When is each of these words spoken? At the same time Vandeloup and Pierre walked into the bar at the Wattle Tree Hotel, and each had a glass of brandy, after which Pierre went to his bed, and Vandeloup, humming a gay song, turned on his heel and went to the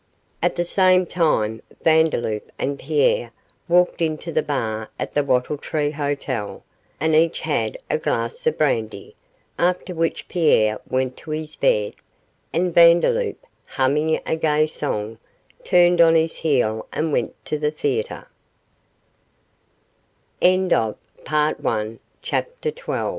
At 0.41 0.55
the 0.55 0.65
same 0.65 1.05
time 1.05 1.61
Vandeloup 1.83 2.51
and 2.57 2.79
Pierre 2.79 3.31
walked 3.67 4.01
into 4.01 4.31
the 4.31 4.41
bar 4.41 4.89
at 4.97 5.13
the 5.13 5.23
Wattle 5.23 5.59
Tree 5.59 5.91
Hotel, 5.91 6.63
and 6.99 7.13
each 7.13 7.41
had 7.41 7.77
a 7.87 7.99
glass 7.99 8.47
of 8.47 8.57
brandy, 8.57 9.15
after 9.59 9.93
which 9.93 10.27
Pierre 10.27 10.79
went 10.89 11.17
to 11.17 11.29
his 11.29 11.55
bed, 11.55 11.93
and 12.51 12.73
Vandeloup, 12.73 13.37
humming 13.67 14.19
a 14.25 14.35
gay 14.35 14.65
song, 14.65 15.19
turned 15.63 16.01
on 16.01 16.15
his 16.15 16.37
heel 16.37 16.87
and 16.91 17.13
went 17.13 17.35
to 17.45 17.59
the 17.59 17.69